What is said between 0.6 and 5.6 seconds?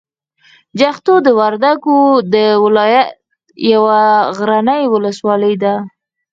جغتو د وردګو د ولایت یوه غرنۍ ولسوالي